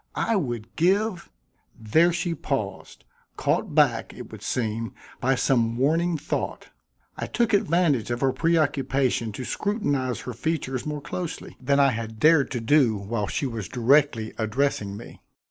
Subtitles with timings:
[0.15, 1.29] I would give"
[1.93, 3.05] there she paused,
[3.37, 6.69] caught back, it would seem, by some warning thought.
[7.17, 12.17] I took advantage of her preoccupation to scrutinize her features more closely than I had
[12.19, 15.21] dared to do while she was directly addressing me.